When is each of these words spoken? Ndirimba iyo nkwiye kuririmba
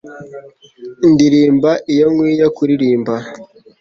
Ndirimba 1.11 1.71
iyo 1.93 2.05
nkwiye 2.13 2.45
kuririmba 2.55 3.13